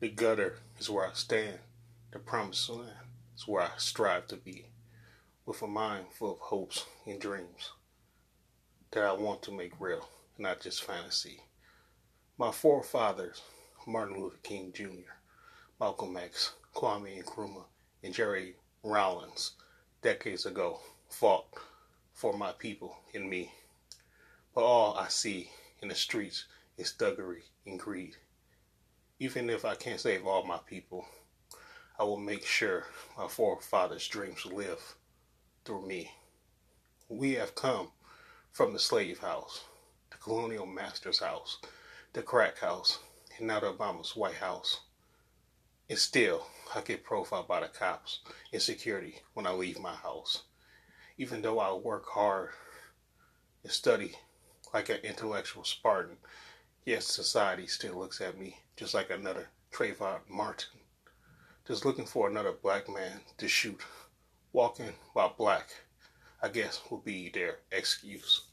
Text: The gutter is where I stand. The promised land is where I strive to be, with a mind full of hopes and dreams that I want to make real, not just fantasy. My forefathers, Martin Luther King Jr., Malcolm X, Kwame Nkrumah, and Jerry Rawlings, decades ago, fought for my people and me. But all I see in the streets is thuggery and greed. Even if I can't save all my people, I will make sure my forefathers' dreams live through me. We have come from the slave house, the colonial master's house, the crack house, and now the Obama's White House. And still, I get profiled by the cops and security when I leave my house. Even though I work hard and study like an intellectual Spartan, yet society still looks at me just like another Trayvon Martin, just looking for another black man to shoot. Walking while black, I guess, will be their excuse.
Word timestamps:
The 0.00 0.10
gutter 0.10 0.60
is 0.78 0.88
where 0.88 1.08
I 1.08 1.12
stand. 1.14 1.58
The 2.12 2.20
promised 2.20 2.70
land 2.70 2.92
is 3.36 3.48
where 3.48 3.64
I 3.64 3.70
strive 3.78 4.28
to 4.28 4.36
be, 4.36 4.66
with 5.44 5.60
a 5.60 5.66
mind 5.66 6.06
full 6.12 6.34
of 6.34 6.38
hopes 6.38 6.86
and 7.04 7.20
dreams 7.20 7.72
that 8.92 9.02
I 9.02 9.12
want 9.12 9.42
to 9.42 9.50
make 9.50 9.72
real, 9.80 10.08
not 10.38 10.60
just 10.60 10.84
fantasy. 10.84 11.40
My 12.38 12.52
forefathers, 12.52 13.42
Martin 13.88 14.22
Luther 14.22 14.38
King 14.44 14.72
Jr., 14.72 15.16
Malcolm 15.80 16.16
X, 16.16 16.52
Kwame 16.76 17.20
Nkrumah, 17.20 17.64
and 18.04 18.14
Jerry 18.14 18.54
Rawlings, 18.84 19.56
decades 20.00 20.46
ago, 20.46 20.78
fought 21.08 21.46
for 22.12 22.34
my 22.34 22.52
people 22.52 22.96
and 23.14 23.28
me. 23.28 23.50
But 24.54 24.62
all 24.62 24.96
I 24.96 25.08
see 25.08 25.50
in 25.82 25.88
the 25.88 25.96
streets 25.96 26.44
is 26.76 26.94
thuggery 26.96 27.42
and 27.66 27.80
greed. 27.80 28.16
Even 29.20 29.50
if 29.50 29.64
I 29.64 29.74
can't 29.74 29.98
save 29.98 30.26
all 30.26 30.44
my 30.44 30.58
people, 30.58 31.04
I 31.98 32.04
will 32.04 32.18
make 32.18 32.46
sure 32.46 32.84
my 33.16 33.26
forefathers' 33.26 34.06
dreams 34.06 34.46
live 34.46 34.94
through 35.64 35.86
me. 35.88 36.12
We 37.08 37.32
have 37.32 37.56
come 37.56 37.90
from 38.52 38.72
the 38.72 38.78
slave 38.78 39.18
house, 39.18 39.64
the 40.12 40.18
colonial 40.18 40.66
master's 40.66 41.18
house, 41.18 41.58
the 42.12 42.22
crack 42.22 42.58
house, 42.58 43.00
and 43.36 43.48
now 43.48 43.58
the 43.58 43.72
Obama's 43.72 44.14
White 44.14 44.36
House. 44.36 44.82
And 45.90 45.98
still, 45.98 46.46
I 46.72 46.80
get 46.82 47.02
profiled 47.02 47.48
by 47.48 47.58
the 47.60 47.68
cops 47.68 48.20
and 48.52 48.62
security 48.62 49.22
when 49.34 49.48
I 49.48 49.50
leave 49.50 49.80
my 49.80 49.94
house. 49.94 50.42
Even 51.16 51.42
though 51.42 51.58
I 51.58 51.72
work 51.72 52.06
hard 52.06 52.50
and 53.64 53.72
study 53.72 54.12
like 54.72 54.90
an 54.90 54.98
intellectual 55.02 55.64
Spartan, 55.64 56.18
yet 56.88 57.02
society 57.02 57.66
still 57.66 57.98
looks 57.98 58.18
at 58.22 58.38
me 58.38 58.56
just 58.74 58.94
like 58.94 59.10
another 59.10 59.50
Trayvon 59.70 60.20
Martin, 60.26 60.80
just 61.66 61.84
looking 61.84 62.06
for 62.06 62.30
another 62.30 62.52
black 62.52 62.88
man 62.88 63.20
to 63.36 63.46
shoot. 63.46 63.82
Walking 64.54 64.94
while 65.12 65.34
black, 65.36 65.68
I 66.42 66.48
guess, 66.48 66.80
will 66.90 66.98
be 66.98 67.28
their 67.28 67.58
excuse. 67.70 68.46